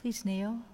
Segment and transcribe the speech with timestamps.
[0.00, 0.69] Please kneel.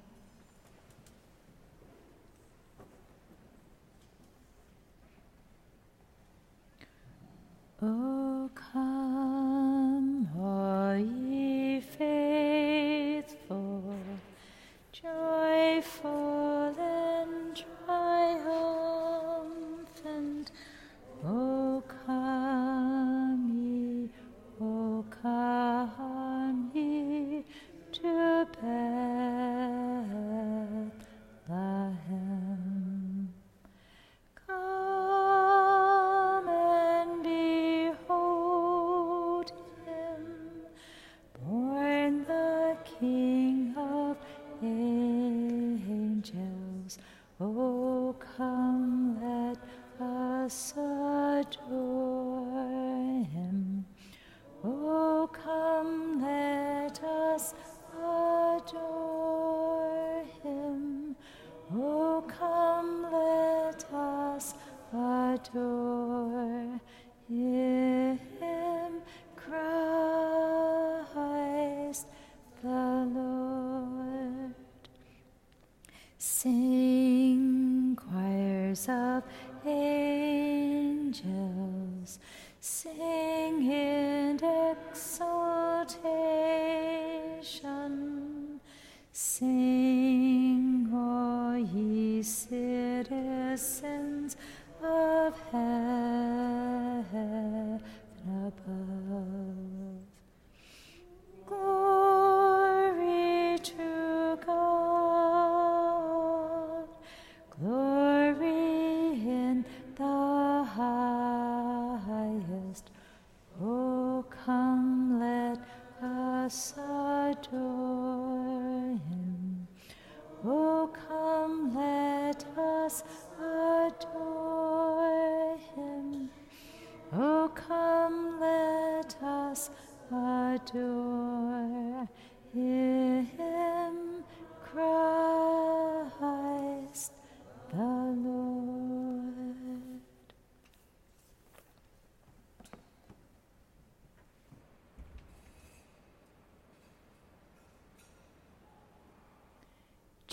[78.77, 79.23] Choirs of
[79.67, 80.49] angels,
[82.61, 85.51] sing in exaltation,
[89.13, 93.86] sing, all ye citizens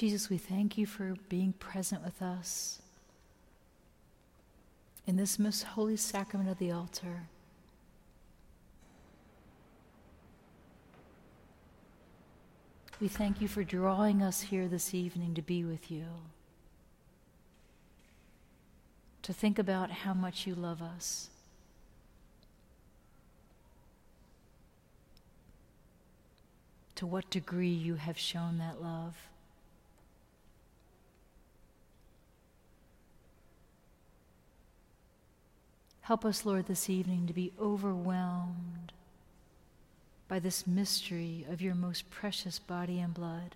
[0.03, 2.81] Jesus, we thank you for being present with us
[5.07, 7.29] in this most holy sacrament of the altar.
[12.99, 16.03] We thank you for drawing us here this evening to be with you,
[19.21, 21.29] to think about how much you love us.
[26.95, 29.15] To what degree you have shown that love.
[36.03, 38.91] Help us, Lord, this evening to be overwhelmed
[40.27, 43.55] by this mystery of your most precious body and blood,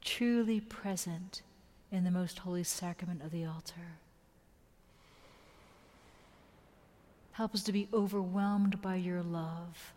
[0.00, 1.42] truly present
[1.90, 3.98] in the most holy sacrament of the altar.
[7.32, 9.92] Help us to be overwhelmed by your love.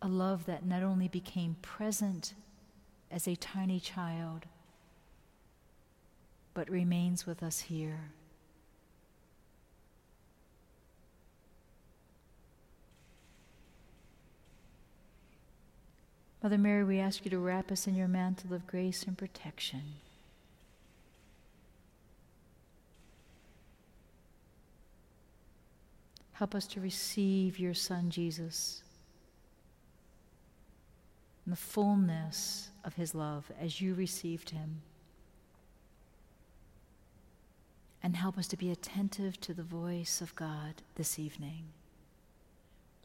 [0.00, 2.32] A love that not only became present
[3.10, 4.46] as a tiny child,
[6.54, 8.10] but remains with us here.
[16.42, 19.82] Mother Mary, we ask you to wrap us in your mantle of grace and protection.
[26.32, 28.84] Help us to receive your Son, Jesus,
[31.48, 34.82] in the fullness of his love as you received him.
[38.02, 41.64] And help us to be attentive to the voice of God this evening,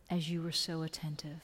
[0.10, 1.40] as you were so attentive.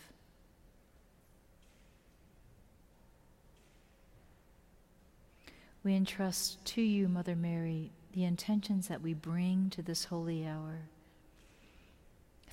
[5.85, 10.89] We entrust to you, Mother Mary, the intentions that we bring to this holy hour.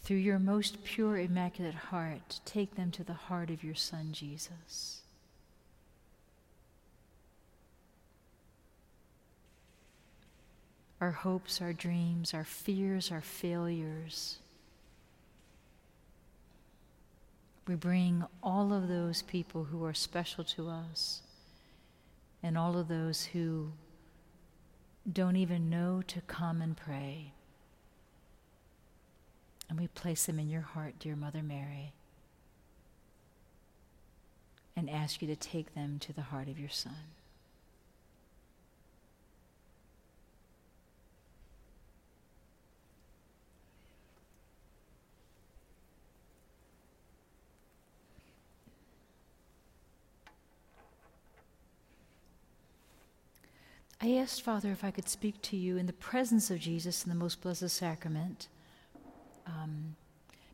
[0.07, 5.01] Through your most pure, immaculate heart, take them to the heart of your Son, Jesus.
[11.01, 14.39] Our hopes, our dreams, our fears, our failures.
[17.67, 21.23] We bring all of those people who are special to us
[22.45, 23.73] and all of those who
[25.13, 27.33] don't even know to come and pray.
[29.69, 31.93] And we place them in your heart, dear Mother Mary,
[34.77, 36.95] and ask you to take them to the heart of your Son.
[54.01, 57.09] I asked, Father, if I could speak to you in the presence of Jesus in
[57.09, 58.47] the most blessed sacrament.
[59.67, 59.97] Um,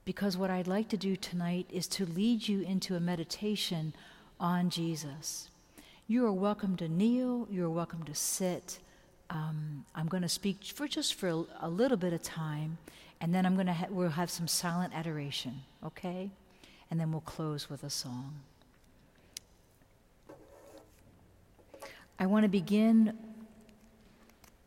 [0.05, 3.95] because what I'd like to do tonight is to lead you into a meditation
[4.41, 5.49] on Jesus.
[6.09, 8.79] You are welcome to kneel, you are welcome to sit.
[9.31, 12.79] Um, I'm going to speak for just for a, a, little bit of time,
[13.21, 16.31] and then I'm going to ha- we'll have some silent adoration, okay?
[16.91, 18.41] And then we'll close with a song.
[22.19, 23.17] I want to begin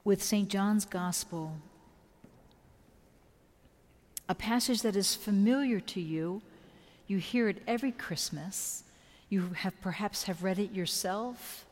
[0.03, 0.50] with St.
[0.50, 1.57] John's Gospel,
[4.27, 6.42] a passage that is familiar to you.
[7.07, 8.83] You hear it every Christmas.
[9.30, 11.66] You have perhaps have read it yourself.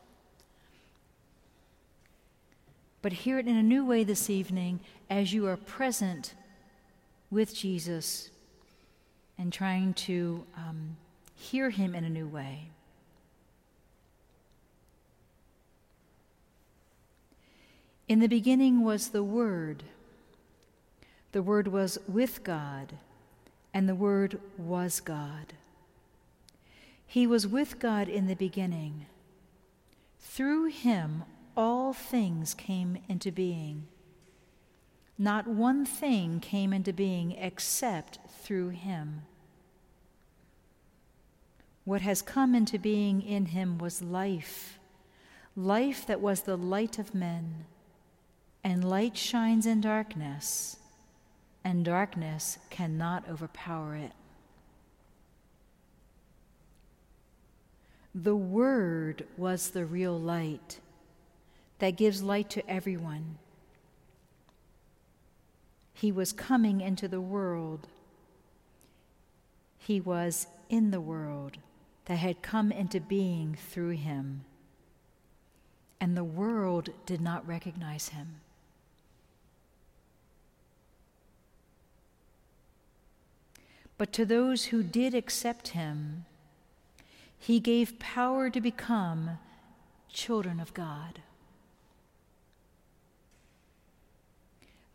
[3.02, 4.80] But hear it in a new way this evening
[5.10, 6.34] as you are present
[7.30, 8.30] with Jesus
[9.36, 10.96] and trying to um,
[11.34, 12.68] hear him in a new way.
[18.06, 19.82] In the beginning was the Word.
[21.34, 22.92] The Word was with God,
[23.74, 25.54] and the Word was God.
[27.04, 29.06] He was with God in the beginning.
[30.20, 31.24] Through him,
[31.56, 33.88] all things came into being.
[35.18, 39.22] Not one thing came into being except through him.
[41.84, 44.78] What has come into being in him was life,
[45.56, 47.64] life that was the light of men
[48.62, 50.76] and light shines in darkness,
[51.64, 54.12] and darkness cannot overpower it.
[58.14, 60.78] The Word was the real light
[61.78, 63.38] that gives light to everyone.
[65.94, 67.88] He was coming into the world.
[69.78, 71.56] He was in the world
[72.04, 74.44] that had come into being through him.
[76.00, 78.40] And the world did not recognize him.
[83.96, 86.24] But to those who did accept him,
[87.38, 89.38] he gave power to become
[90.08, 91.20] children of God.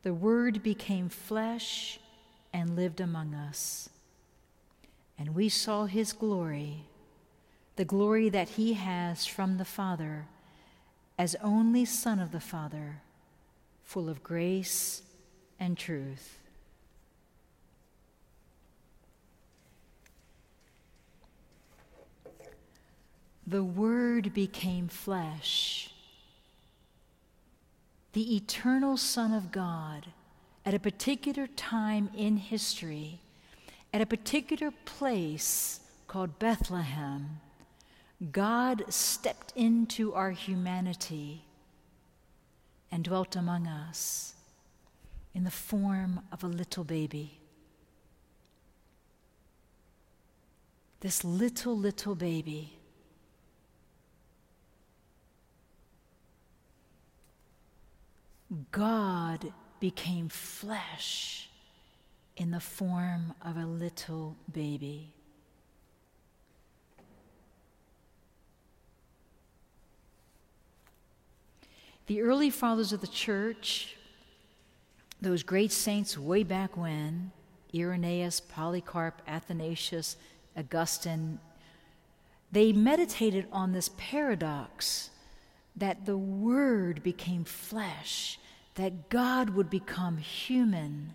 [0.01, 1.99] The Word became flesh
[2.53, 3.89] and lived among us.
[5.17, 6.85] And we saw his glory,
[7.75, 10.25] the glory that he has from the Father,
[11.17, 13.01] as only Son of the Father,
[13.83, 15.03] full of grace
[15.59, 16.37] and truth.
[23.49, 25.91] The Word became flesh.
[28.13, 30.07] The eternal Son of God,
[30.65, 33.21] at a particular time in history,
[33.91, 37.39] at a particular place called Bethlehem,
[38.31, 41.45] God stepped into our humanity
[42.91, 44.35] and dwelt among us
[45.33, 47.39] in the form of a little baby.
[50.99, 52.78] This little, little baby
[58.71, 61.49] God became flesh
[62.35, 65.13] in the form of a little baby.
[72.07, 73.95] The early fathers of the church,
[75.21, 77.31] those great saints way back when,
[77.75, 80.17] Irenaeus, Polycarp, Athanasius,
[80.57, 81.37] Augustine,
[82.51, 85.11] they meditated on this paradox
[85.75, 88.39] that the Word became flesh,
[88.75, 91.13] that God would become human.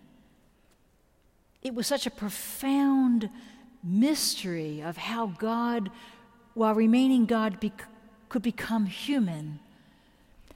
[1.61, 3.29] It was such a profound
[3.83, 5.91] mystery of how God,
[6.53, 7.59] while remaining God,
[8.29, 9.59] could become human.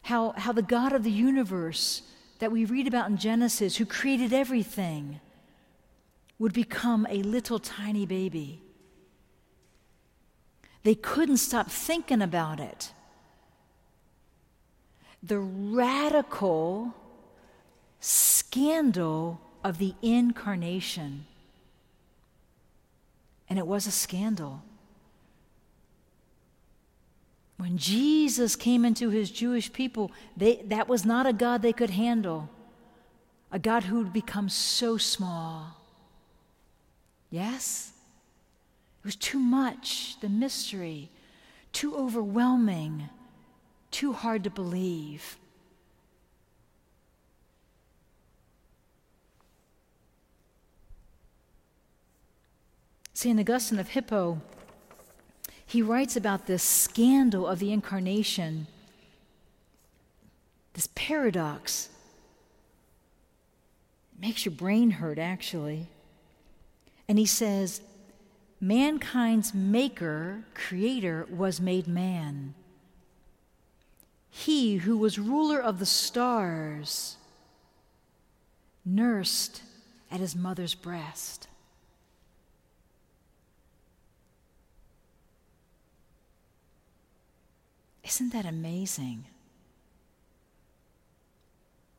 [0.03, 2.01] How, how the God of the universe
[2.39, 5.19] that we read about in Genesis, who created everything,
[6.39, 8.61] would become a little tiny baby.
[10.83, 12.93] They couldn't stop thinking about it
[15.21, 16.93] the radical
[17.99, 21.25] scandal of the incarnation.
[23.49, 24.61] And it was a scandal.
[27.57, 31.89] When Jesus came into his Jewish people, they, that was not a God they could
[31.89, 32.49] handle,
[33.51, 35.75] a God who would become so small.
[37.29, 37.91] Yes?
[39.03, 41.09] It was too much, the mystery,
[41.73, 43.09] too overwhelming,
[43.91, 45.38] too hard to believe.
[53.13, 53.38] St.
[53.38, 54.39] Augustine of Hippo,
[55.65, 58.67] he writes about this scandal of the incarnation,
[60.74, 61.89] this paradox.
[64.13, 65.88] It makes your brain hurt, actually.
[67.10, 67.81] And he says,
[68.62, 72.53] Mankind's maker, creator, was made man.
[74.29, 77.17] He who was ruler of the stars,
[78.86, 79.63] nursed
[80.12, 81.48] at his mother's breast.
[88.03, 89.25] Isn't that amazing?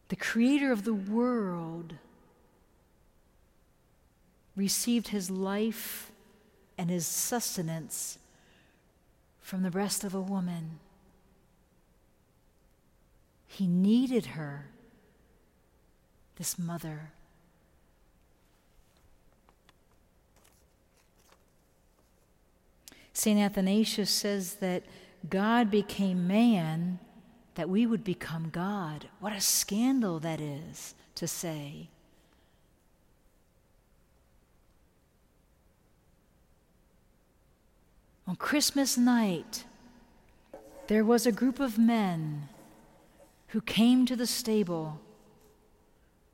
[0.09, 1.95] The creator of the world
[4.57, 6.11] received his life
[6.77, 8.19] and his sustenance
[9.41, 10.81] from the breast of a woman.
[13.52, 14.66] He needed her,
[16.37, 17.11] this mother.
[23.12, 23.40] St.
[23.40, 24.85] Athanasius says that
[25.28, 27.00] God became man
[27.57, 29.09] that we would become God.
[29.19, 31.88] What a scandal that is to say.
[38.28, 39.64] On Christmas night,
[40.87, 42.49] there was a group of men
[43.50, 45.00] who came to the stable,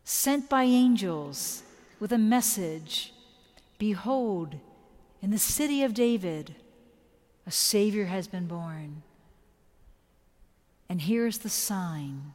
[0.05, 1.63] sent by angels
[1.99, 3.13] with a message
[3.79, 4.57] Behold,
[5.21, 6.55] in the city of David,
[7.47, 9.03] a Savior has been born.
[10.89, 12.35] And here's the sign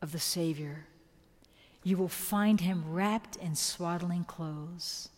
[0.00, 0.86] of the Savior
[1.86, 5.10] you will find him wrapped in swaddling clothes.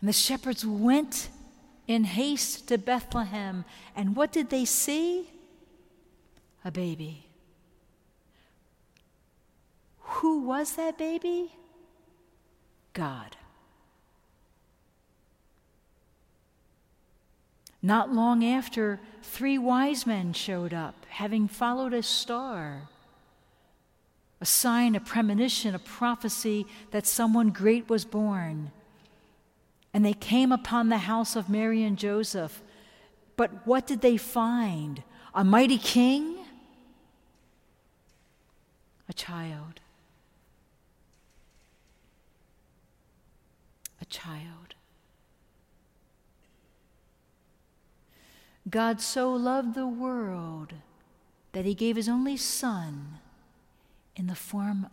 [0.00, 1.28] And the shepherds went
[1.88, 3.64] in haste to Bethlehem,
[3.96, 5.28] and what did they see?
[6.64, 7.26] A baby.
[10.00, 11.52] Who was that baby?
[12.94, 13.36] God.
[17.82, 22.88] Not long after, three wise men showed up, having followed a star.
[24.40, 28.70] A sign, a premonition, a prophecy that someone great was born.
[29.92, 32.62] And they came upon the house of Mary and Joseph.
[33.36, 35.02] But what did they find?
[35.34, 36.43] A mighty king?
[39.08, 39.80] A child.
[44.00, 44.74] A child.
[48.68, 50.74] God so loved the world
[51.52, 53.18] that he gave his only Son
[54.16, 54.86] in the form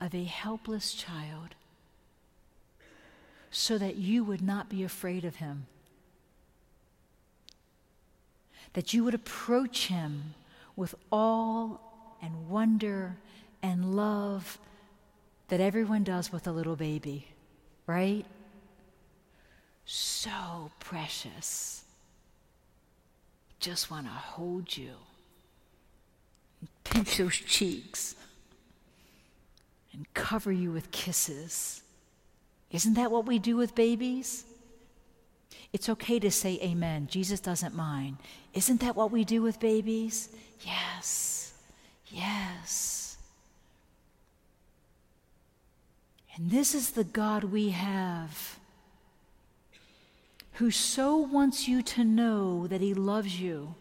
[0.00, 1.54] of a helpless child
[3.50, 5.66] so that you would not be afraid of him,
[8.74, 10.34] that you would approach him
[10.76, 11.76] with awe
[12.22, 13.16] and wonder
[13.62, 14.58] and love
[15.48, 17.28] that everyone does with a little baby,
[17.86, 18.24] right?
[19.84, 21.84] So precious
[23.60, 24.90] just want to hold you
[26.84, 28.14] pinch those cheeks
[29.92, 31.82] and cover you with kisses.
[32.70, 34.44] Isn't that what we do with babies?
[35.72, 37.08] It's okay to say amen.
[37.10, 38.18] Jesus doesn't mind.
[38.54, 40.30] Isn't that what we do with babies?
[40.60, 41.52] Yes.
[42.06, 42.97] Yes.
[46.38, 48.58] And this is the God we have
[50.54, 53.74] who so wants you to know that he loves you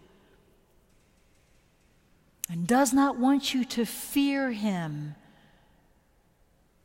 [2.50, 5.16] and does not want you to fear him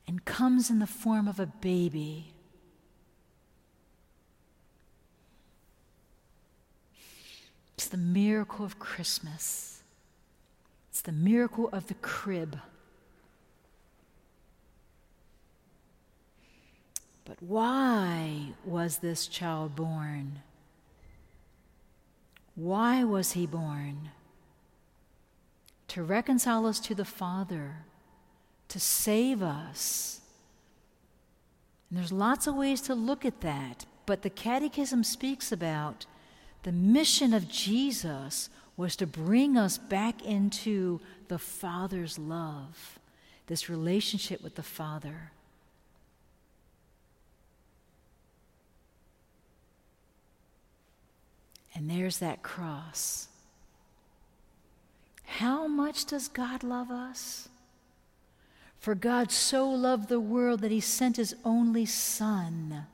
[0.07, 2.33] and comes in the form of a baby.
[7.75, 9.83] It's the miracle of Christmas.
[10.91, 12.59] It's the miracle of the crib.
[17.33, 20.41] But why was this child born?
[22.55, 24.11] Why was he born?
[25.89, 27.87] To reconcile us to the Father,
[28.69, 30.21] to save us.
[31.89, 36.05] And there's lots of ways to look at that, but the Catechism speaks about
[36.65, 42.99] the mission of Jesus was to bring us back into the Father's love,
[43.47, 45.32] this relationship with the Father.
[51.75, 53.29] And there's that cross.
[55.25, 57.49] How much does God love us?
[58.79, 62.87] For God so loved the world that he sent his only Son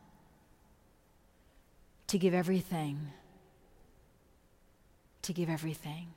[2.06, 3.08] to give everything.
[5.22, 6.08] To give everything.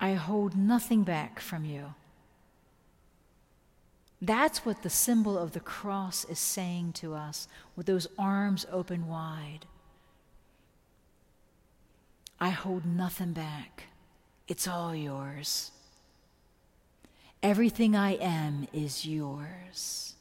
[0.00, 1.94] I hold nothing back from you.
[4.20, 7.46] That's what the symbol of the cross is saying to us
[7.76, 9.66] with those arms open wide.
[12.40, 13.84] I hold nothing back.
[14.48, 15.70] It's all yours.
[17.42, 20.14] Everything I am is yours.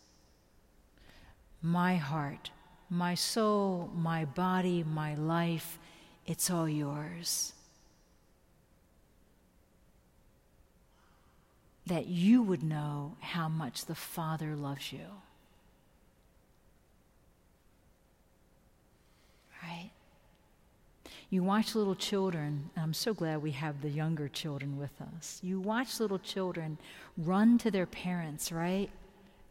[1.62, 2.51] My heart,
[2.89, 5.80] my soul, my body, my life,
[6.25, 7.54] it's all yours.
[11.88, 15.08] That you would know how much the Father loves you.
[19.63, 19.91] Right?
[21.29, 25.39] You watch little children, I'm so glad we have the younger children with us.
[25.44, 26.77] You watch little children
[27.17, 28.89] run to their parents, right?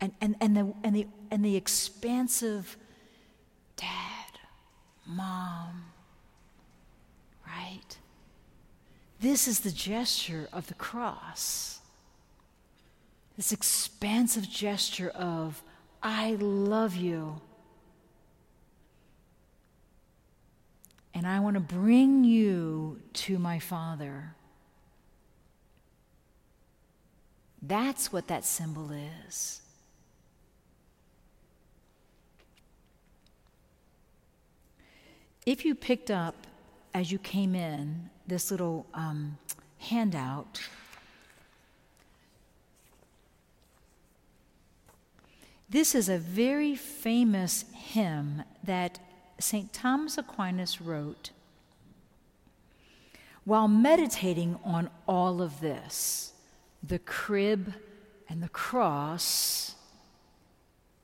[0.00, 2.76] And, and, and, the, and, the, and the expansive
[3.76, 4.38] dad,
[5.07, 5.85] mom,
[7.47, 7.99] right?
[9.21, 11.81] This is the gesture of the cross.
[13.37, 15.62] This expansive gesture of,
[16.02, 17.40] I love you.
[21.16, 24.35] and I want to bring you to my Father.
[27.62, 28.90] That's what that symbol
[29.28, 29.62] is.
[35.47, 36.35] If you picked up,
[36.93, 39.38] as you came in, this little um,
[39.78, 40.61] handout,
[45.68, 48.99] this is a very famous hymn that
[49.38, 49.73] St.
[49.73, 51.30] Thomas Aquinas wrote
[53.44, 56.32] While meditating on all of this,
[56.82, 57.75] the crib
[58.28, 59.75] and the cross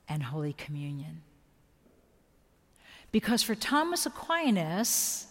[0.07, 1.21] and Holy Communion.
[3.11, 5.27] Because for Thomas Aquinas,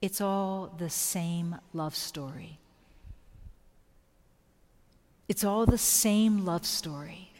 [0.00, 2.58] it's all the same love story.
[5.28, 7.32] It's all the same love story.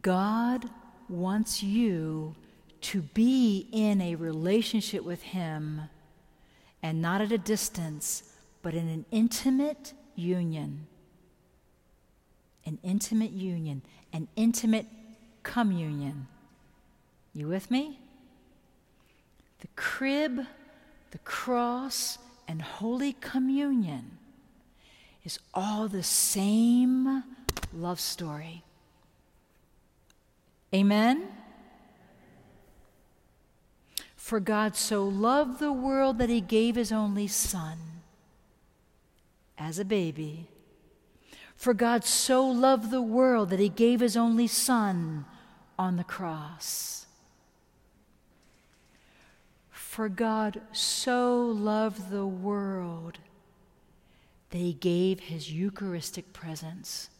[0.00, 0.68] God
[1.08, 2.34] wants you
[2.82, 5.82] to be in a relationship with Him
[6.82, 8.22] and not at a distance,
[8.62, 10.86] but in an intimate union.
[12.64, 14.86] An intimate union, an intimate
[15.42, 16.26] communion.
[17.34, 17.98] You with me?
[19.60, 20.46] The crib,
[21.10, 24.18] the cross, and Holy Communion
[25.24, 27.24] is all the same
[27.72, 28.64] love story.
[30.74, 31.28] Amen?
[34.16, 37.78] For God so loved the world that he gave his only Son
[39.58, 40.48] as a baby.
[41.54, 45.26] For God so loved the world that he gave his only Son
[45.78, 47.06] on the cross.
[49.70, 53.18] For God so loved the world
[54.50, 57.10] that he gave his Eucharistic presence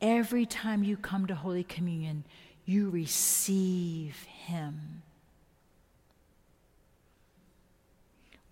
[0.00, 2.24] Every time you come to Holy Communion,
[2.64, 5.02] you receive Him.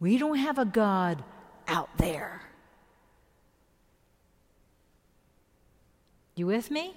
[0.00, 1.22] We don't have a God
[1.68, 2.42] out there.
[6.34, 6.94] You with me?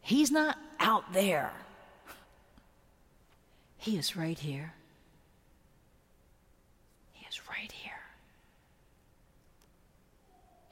[0.00, 1.52] He's not out there.
[3.78, 4.74] He is right here.
[7.14, 8.00] He is right here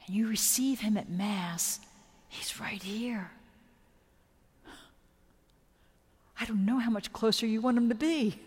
[0.09, 1.79] and you receive Him at Mass,
[2.29, 3.29] He's right here.
[6.41, 8.39] I don't know how much closer you want Him to be.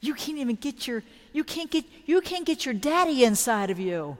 [0.00, 1.02] You can't even get your
[1.32, 4.16] you can't get you can't get your daddy inside of you.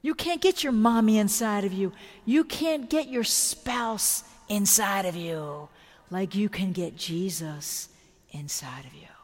[0.00, 1.92] You can't get your mommy inside of you.
[2.24, 5.68] You can't get your spouse inside of you
[6.10, 7.90] like you can get Jesus
[8.32, 9.15] inside of you.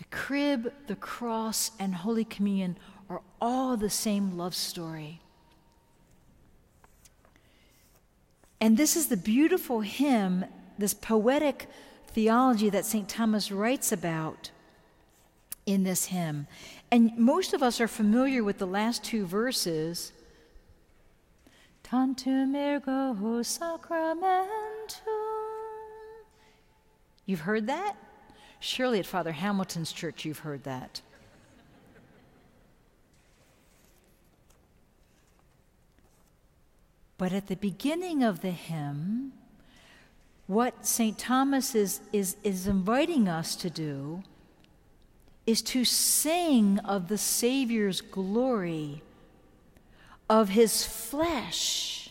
[0.00, 2.78] The crib, the cross, and Holy Communion
[3.10, 5.20] are all the same love story.
[8.62, 10.46] And this is the beautiful hymn,
[10.78, 11.68] this poetic
[12.08, 13.10] theology that St.
[13.10, 14.50] Thomas writes about
[15.66, 16.46] in this hymn.
[16.90, 20.12] And most of us are familiar with the last two verses.
[21.82, 24.38] Tantum ergo sacramentum.
[27.26, 27.96] You've heard that?
[28.60, 31.00] Surely at Father Hamilton's church you've heard that.
[37.16, 39.32] But at the beginning of the hymn,
[40.46, 41.18] what St.
[41.18, 44.22] Thomas is, is, is inviting us to do
[45.46, 49.02] is to sing of the Savior's glory,
[50.28, 52.10] of his flesh,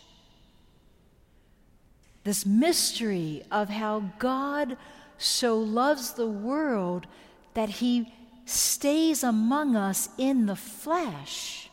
[2.24, 4.76] this mystery of how God
[5.20, 7.06] so loves the world
[7.52, 8.12] that he
[8.46, 11.68] stays among us in the flesh.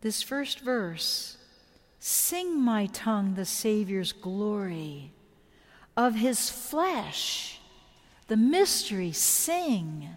[0.00, 1.36] This first verse
[2.00, 5.12] Sing, my tongue, the Savior's glory
[5.96, 7.60] of his flesh,
[8.28, 10.08] the mystery, sing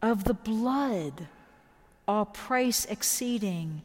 [0.00, 1.26] of the blood,
[2.06, 3.82] all price exceeding,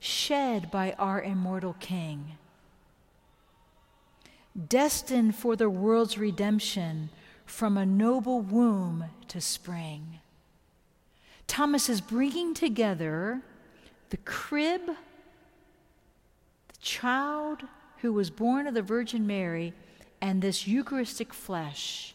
[0.00, 2.36] shed by our immortal King.
[4.68, 7.10] Destined for the world's redemption
[7.46, 10.20] from a noble womb to spring.
[11.46, 13.42] Thomas is bringing together
[14.10, 17.62] the crib, the child
[17.98, 19.72] who was born of the Virgin Mary,
[20.20, 22.14] and this Eucharistic flesh.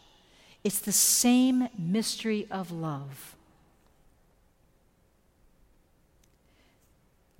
[0.62, 3.36] It's the same mystery of love.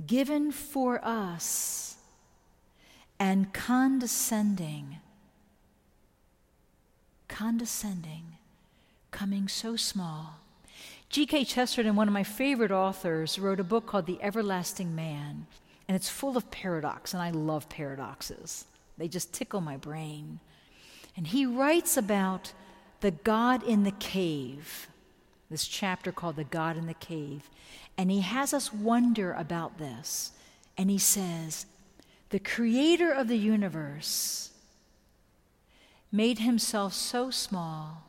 [0.04, 1.96] Given for us
[3.18, 4.96] and condescending,
[7.28, 8.38] condescending,
[9.10, 10.40] coming so small
[11.14, 11.44] G.K.
[11.44, 15.46] Chesterton, one of my favorite authors, wrote a book called The Everlasting Man,
[15.86, 18.64] and it's full of paradox, and I love paradoxes.
[18.98, 20.40] They just tickle my brain.
[21.16, 22.52] And he writes about
[22.98, 24.88] the God in the cave,
[25.50, 27.48] this chapter called The God in the Cave.
[27.96, 30.32] And he has us wonder about this.
[30.76, 31.66] And he says,
[32.30, 34.50] The creator of the universe
[36.10, 38.04] made himself so small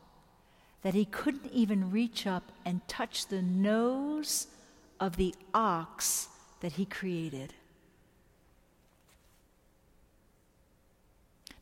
[0.81, 4.47] that he couldn't even reach up and touch the nose
[4.99, 6.29] of the ox
[6.61, 7.53] that he created.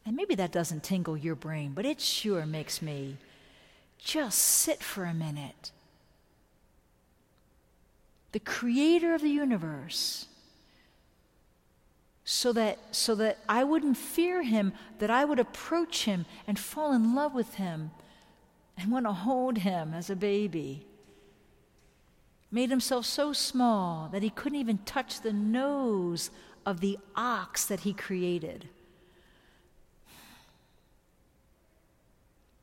[0.06, 3.18] And maybe that doesn't tingle your brain, but it sure makes me
[3.98, 5.72] just sit for a minute.
[8.34, 10.28] The creator of the universe
[12.26, 16.94] so that so that I wouldn't fear him, that I would approach him and fall
[16.94, 17.92] in love with him
[18.78, 20.86] and want to hold him as a baby.
[22.52, 26.30] Made himself so small that he couldn't even touch the nose
[26.66, 28.70] of the ox that he created.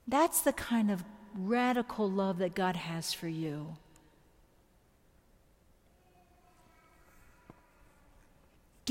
[0.07, 1.05] That's the kind of
[1.35, 3.77] radical love that God has for you.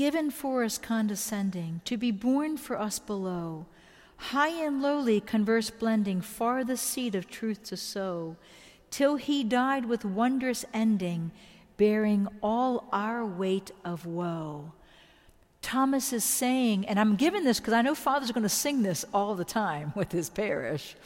[0.00, 3.66] Given for us condescending, to be born for us below
[4.16, 8.36] high and lowly converse blending, far the seed of truth to sow,
[8.90, 11.32] till he died with wondrous ending,
[11.76, 14.72] bearing all our weight of woe.
[15.60, 19.04] Thomas is saying, and I'm giving this because I know fathers going to sing this
[19.12, 20.96] all the time with his parish.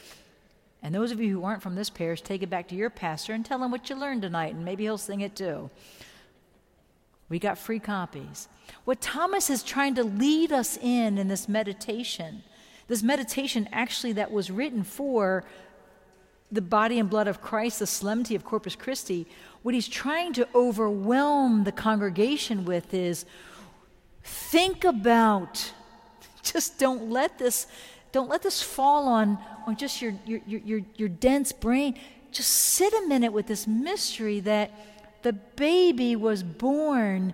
[0.81, 3.33] And those of you who aren't from this parish, take it back to your pastor
[3.33, 5.69] and tell him what you learned tonight, and maybe he'll sing it too.
[7.29, 8.47] We got free copies.
[8.83, 12.43] What Thomas is trying to lead us in in this meditation
[12.87, 15.43] this meditation, actually, that was written for
[16.51, 19.25] the body and blood of Christ, the solemnity of Corpus Christi,
[19.63, 23.25] what he's trying to overwhelm the congregation with is
[24.23, 25.73] think about,
[26.43, 27.65] just don't let this,
[28.11, 31.99] don't let this fall on, on just your, your, your, your dense brain.
[32.31, 34.71] Just sit a minute with this mystery that
[35.25, 37.33] the baby was born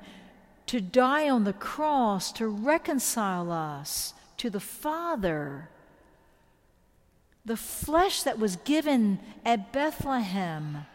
[0.65, 5.67] to die on the cross to reconcile us to the Father.
[7.43, 10.85] The flesh that was given at Bethlehem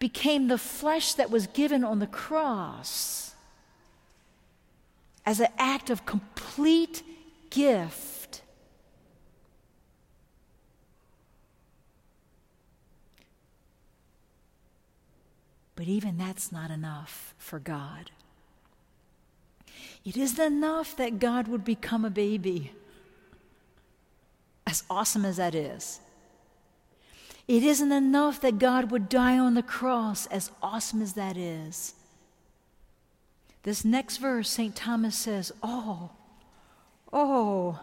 [0.00, 3.36] became the flesh that was given on the cross
[5.24, 7.04] as an act of complete
[7.50, 8.21] gift.
[15.82, 18.12] But even that's not enough for God.
[20.04, 22.70] It isn't enough that God would become a baby,
[24.64, 25.98] as awesome as that is.
[27.48, 31.94] It isn't enough that God would die on the cross, as awesome as that is.
[33.64, 34.76] This next verse, St.
[34.76, 36.10] Thomas says, Oh,
[37.12, 37.80] oh,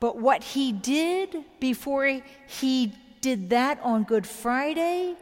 [0.00, 5.16] but what he did before he did that on Good Friday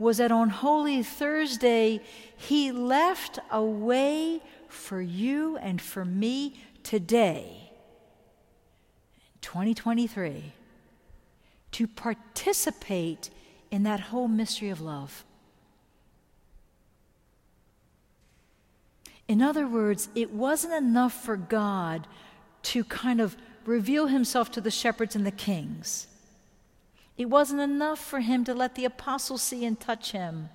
[0.00, 2.00] was that on Holy Thursday,
[2.34, 7.70] he left a way for you and for me today,
[9.42, 10.54] 2023,
[11.72, 13.28] to participate
[13.70, 15.22] in that whole mystery of love.
[19.28, 22.06] In other words, it wasn't enough for God
[22.62, 23.36] to kind of
[23.66, 26.06] reveal himself to the shepherds and the kings.
[27.20, 30.48] It wasn't enough for him to let the apostles see and touch him.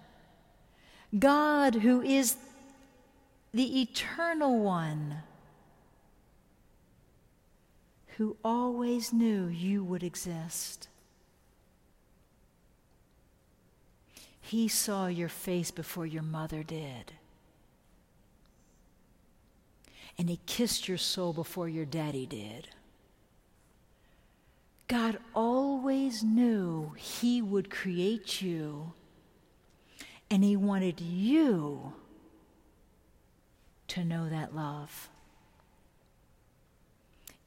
[1.19, 2.37] God, who is
[3.53, 5.17] the eternal one,
[8.17, 10.87] who always knew you would exist.
[14.41, 17.13] He saw your face before your mother did.
[20.17, 22.69] And he kissed your soul before your daddy did.
[24.87, 28.93] God always knew He would create you,
[30.29, 31.93] and He wanted you
[33.87, 35.09] to know that love.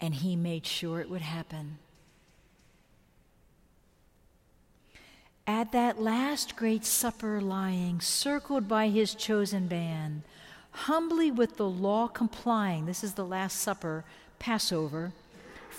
[0.01, 1.79] And He made sure it would happen.
[5.47, 10.23] At that last great supper, lying, circled by His chosen band,
[10.73, 14.05] humbly with the law complying, this is the Last Supper,
[14.39, 15.13] Passover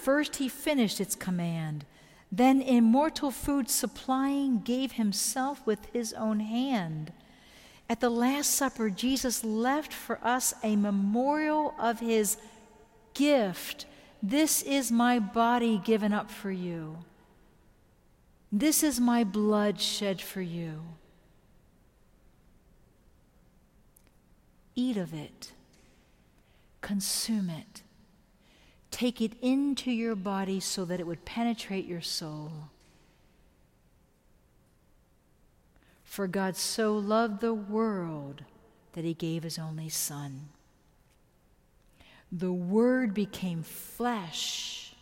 [0.01, 1.85] First he finished its command,
[2.31, 7.11] then immortal food supplying gave himself with his own hand.
[7.89, 12.37] At the Last Supper, Jesus left for us a memorial of his
[13.13, 13.87] gift.
[14.23, 16.99] This is my body given up for you.
[18.51, 20.81] This is my blood shed for you.
[24.75, 25.51] Eat of it,
[26.79, 27.81] consume it.
[28.99, 32.51] Take it into your body so that it would penetrate your soul.
[36.03, 38.43] For God so loved the world
[38.91, 40.49] that he gave his only Son.
[42.29, 44.93] The Word became flesh,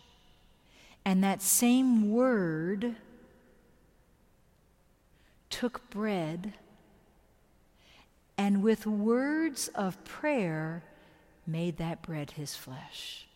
[1.03, 2.97] and that same Word
[5.49, 6.53] took bread
[8.37, 10.83] and with words of prayer
[11.47, 13.26] made that bread his flesh.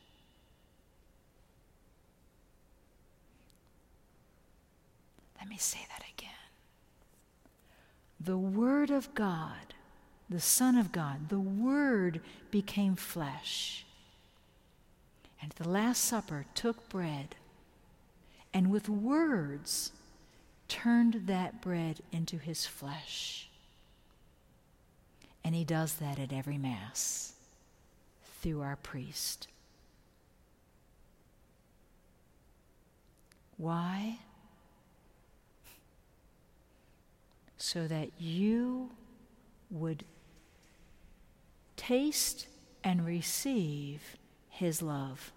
[5.41, 6.29] Let me say that again.
[8.19, 9.73] The Word of God,
[10.29, 13.83] the Son of God, the Word became flesh.
[15.41, 17.35] And at the Last Supper took bread
[18.53, 19.91] and with words
[20.67, 23.49] turned that bread into his flesh.
[25.43, 27.33] And he does that at every Mass
[28.41, 29.47] through our priest.
[33.57, 34.19] Why?
[37.61, 38.89] So that you
[39.69, 40.03] would
[41.77, 42.47] taste
[42.83, 44.17] and receive
[44.49, 45.31] his love.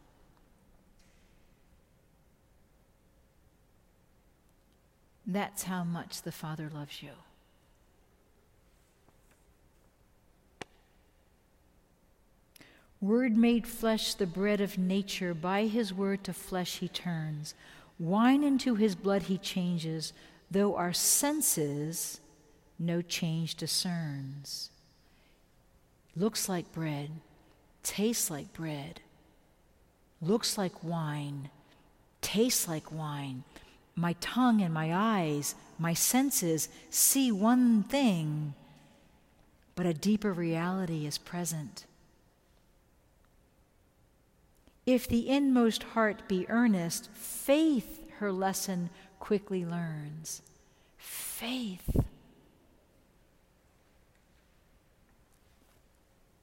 [5.27, 7.11] That's how much the Father loves you.
[13.03, 17.55] Word made flesh, the bread of nature, by his word to flesh he turns.
[17.99, 20.15] Wine into his blood he changes
[20.55, 22.21] though our senses
[22.79, 24.71] no change discerns.
[26.17, 27.11] Looks like bread,
[27.83, 29.01] tastes like bread,
[30.23, 31.51] looks like wine,
[32.21, 33.43] tastes like wine.
[33.97, 38.55] My tongue and my eyes, my senses see one thing,
[39.75, 41.85] but a deeper reality is present.
[44.87, 48.91] If the inmost heart be earnest, faith her lesson
[49.25, 50.43] quickly learns
[50.99, 51.97] faith.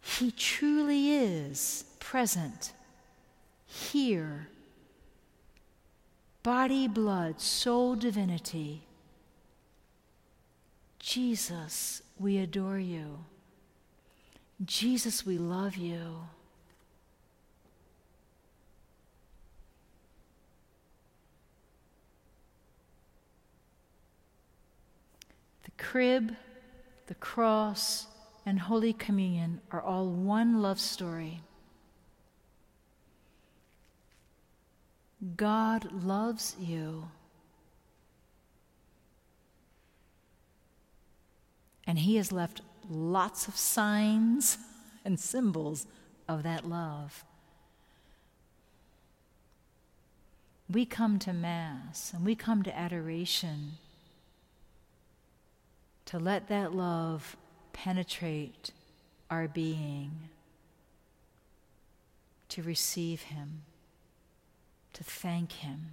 [0.02, 2.74] He truly is present
[3.68, 4.48] here.
[6.42, 8.82] Body, blood, soul, divinity.
[10.98, 13.26] Jesus, we adore you.
[14.66, 16.22] Jesus, we love you.
[25.78, 26.36] Crib,
[27.08, 28.08] the cross,
[28.46, 31.42] and Holy Communion are all one love story.
[35.36, 37.10] God loves you.
[41.86, 44.58] And He has left lots of signs
[45.06, 45.86] and symbols
[46.28, 47.24] of that love.
[50.70, 53.74] We come to Mass and we come to adoration
[56.12, 57.38] to let that love
[57.72, 58.72] penetrate
[59.30, 60.12] our being,
[62.50, 63.62] to receive Him,
[64.92, 65.92] to thank Him,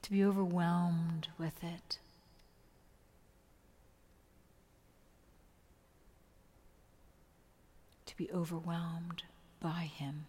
[0.00, 1.98] to be overwhelmed with it.
[8.06, 9.24] To be overwhelmed
[9.60, 10.24] by Him.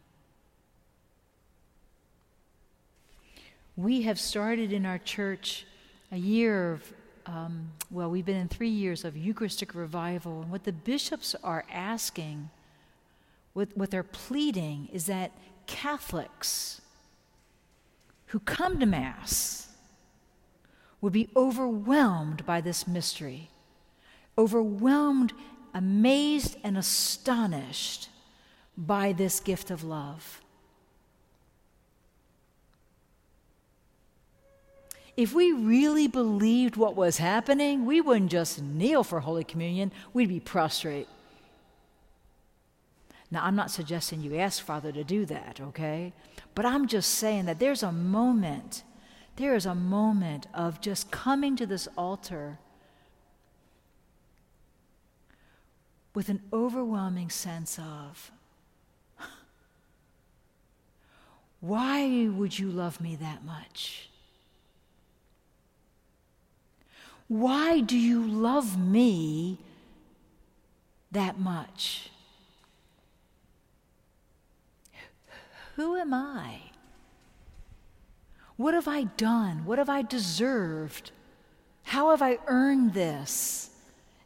[3.78, 5.66] We have started in our church
[6.12, 6.94] a year of,
[7.32, 10.42] um, well, we've been in three years of Eucharistic revival.
[10.42, 12.50] And what the bishops are asking,
[13.54, 15.32] what, what they're pleading, is that
[15.66, 16.82] Catholics
[18.28, 19.70] who come to Mass
[21.00, 23.50] would be overwhelmed by this mystery,
[24.38, 25.32] overwhelmed,
[25.74, 28.10] amazed, and astonished
[28.78, 30.42] by this gift of love.
[35.18, 40.30] If we really believed what was happening, we wouldn't just kneel for Holy Communion, we'd
[40.30, 41.08] be prostrate.
[43.30, 46.14] Now, I'm not suggesting you ask Father to do that, okay?
[46.54, 48.84] But I'm just saying that there's a moment,
[49.38, 52.60] there is a moment of just coming to this altar
[56.14, 58.32] with an overwhelming sense of,
[61.62, 64.10] why would you love me that much?
[67.32, 69.58] Why do you love me
[71.14, 72.10] that much?
[75.78, 76.60] Who am I?
[78.58, 79.64] What have I done?
[79.64, 81.12] What have I deserved?
[81.84, 83.70] How have I earned this?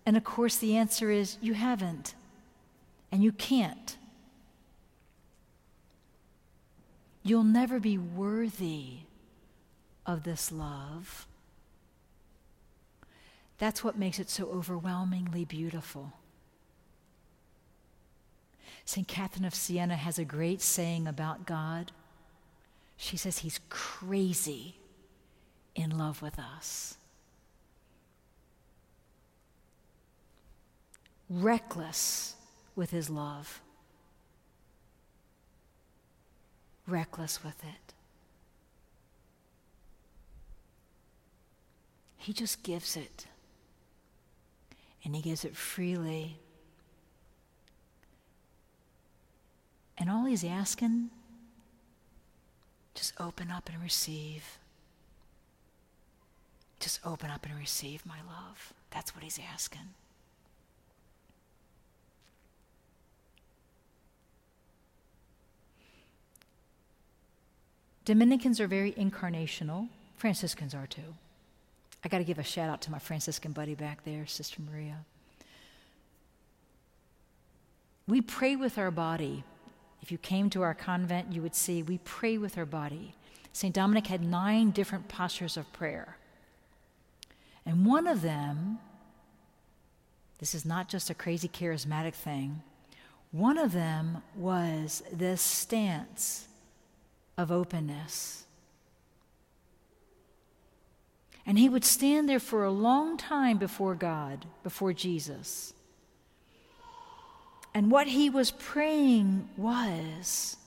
[0.07, 2.15] And of course, the answer is you haven't,
[3.11, 3.97] and you can't.
[7.21, 9.01] You'll never be worthy
[10.07, 11.27] of this love.
[13.57, 16.13] That's what makes it so overwhelmingly beautiful.
[18.83, 19.07] St.
[19.07, 21.91] Catherine of Siena has a great saying about God.
[22.97, 24.75] She says he's crazy
[25.73, 26.97] in love with us,
[31.29, 32.35] reckless
[32.75, 33.61] with his love,
[36.87, 37.93] reckless with it.
[42.17, 43.27] He just gives it
[45.05, 46.37] and He gives it freely.
[49.97, 51.11] And all He's asking,
[52.95, 54.57] just open up and receive.
[56.79, 58.73] Just open up and receive my love.
[58.89, 59.93] That's what He's asking.
[68.05, 69.89] Dominicans are very incarnational.
[70.15, 71.15] Franciscans are too.
[72.05, 74.97] I got to give a shout out to my Franciscan buddy back there, Sister Maria.
[78.07, 79.43] We pray with our body.
[80.03, 83.15] If you came to our convent, you would see we pray with our body.
[83.53, 83.73] St.
[83.73, 86.17] Dominic had nine different postures of prayer.
[87.65, 88.77] And one of them,
[90.37, 92.61] this is not just a crazy charismatic thing,
[93.31, 96.47] one of them was this stance
[97.35, 98.44] of openness.
[101.45, 105.73] And he would stand there for a long time before God, before Jesus.
[107.73, 110.57] And what he was praying was,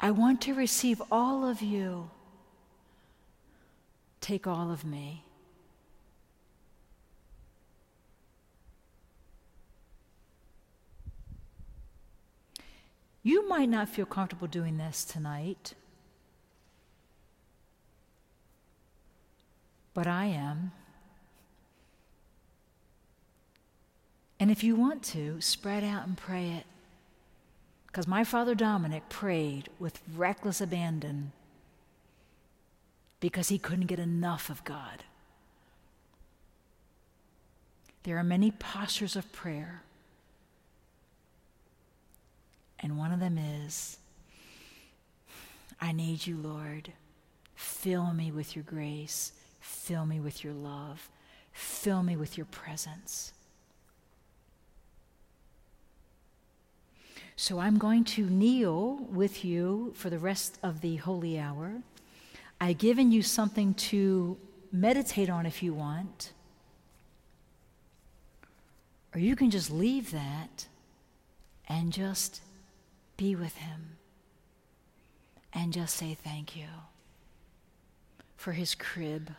[0.00, 2.10] I want to receive all of you.
[4.20, 5.24] Take all of me.
[13.22, 15.74] You might not feel comfortable doing this tonight.
[19.94, 20.72] But I am.
[24.38, 26.64] And if you want to, spread out and pray it.
[27.86, 31.32] Because my father Dominic prayed with reckless abandon
[33.18, 35.04] because he couldn't get enough of God.
[38.04, 39.82] There are many postures of prayer.
[42.78, 43.98] And one of them is
[45.80, 46.92] I need you, Lord.
[47.54, 49.32] Fill me with your grace.
[49.60, 51.08] Fill me with your love.
[51.52, 53.32] Fill me with your presence.
[57.36, 61.82] So I'm going to kneel with you for the rest of the holy hour.
[62.60, 64.36] I've given you something to
[64.70, 66.32] meditate on if you want.
[69.14, 70.66] Or you can just leave that
[71.68, 72.42] and just
[73.16, 73.96] be with Him
[75.52, 76.68] and just say thank you
[78.36, 79.30] for His crib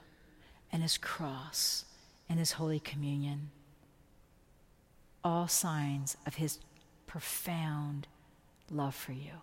[0.71, 1.85] and his cross
[2.29, 3.51] and his Holy Communion.
[5.23, 6.59] All signs of his
[7.07, 8.07] profound
[8.69, 9.41] love for you.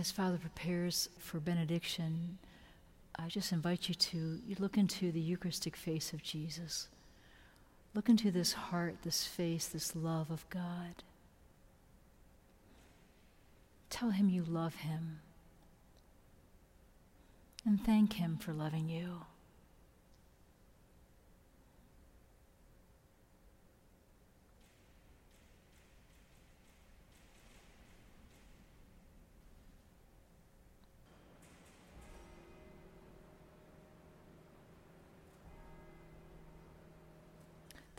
[0.00, 2.38] As Father prepares for benediction,
[3.16, 6.88] I just invite you to you look into the Eucharistic face of Jesus.
[7.92, 11.02] Look into this heart, this face, this love of God.
[13.90, 15.20] Tell him you love him.
[17.66, 19.22] And thank him for loving you.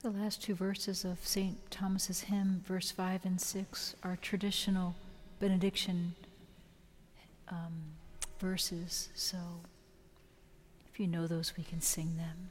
[0.04, 1.70] The last two verses of St.
[1.70, 4.96] Thomas's hymn, verse 5 and 6, are traditional
[5.40, 6.16] benediction
[7.50, 7.94] um,
[8.40, 9.10] verses.
[9.14, 9.38] So
[10.92, 12.50] if you know those, we can sing them.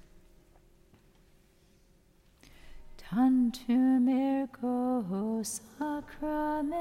[2.99, 6.79] Tantum ergo sacramentum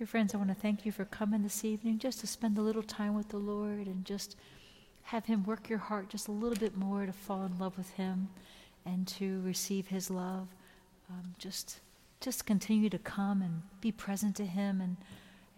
[0.00, 2.62] Dear friends, I want to thank you for coming this evening just to spend a
[2.62, 4.34] little time with the Lord and just
[5.02, 7.90] have Him work your heart just a little bit more to fall in love with
[7.90, 8.30] Him
[8.86, 10.48] and to receive His love.
[11.10, 11.80] Um, just,
[12.22, 14.96] just continue to come and be present to Him and,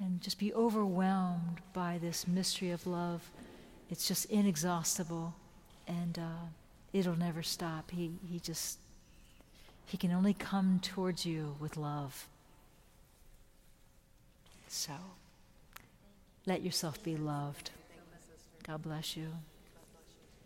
[0.01, 3.31] and just be overwhelmed by this mystery of love.
[3.91, 5.37] It's just inexhaustible
[5.87, 6.47] and uh,
[6.93, 7.93] it'll never stop.
[7.93, 8.81] He, he just,
[9.87, 12.27] He can only come towards you with love.
[14.75, 14.95] So
[16.47, 17.71] let yourself be loved.
[18.67, 19.29] God bless you.